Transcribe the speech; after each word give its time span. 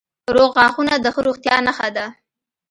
روغ 0.35 0.49
غاښونه 0.57 0.93
د 0.99 1.05
ښه 1.13 1.21
روغتیا 1.27 1.55
نښه 1.67 1.89
ده. 1.95 2.05